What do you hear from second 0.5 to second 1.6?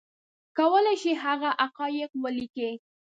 کولی شي هغه